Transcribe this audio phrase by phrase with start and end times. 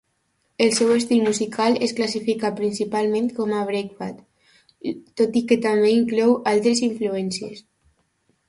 [0.67, 4.25] El seu estil musical es classifica principalment com a breakbeat,
[5.23, 7.63] tot i que també inclou altres influències.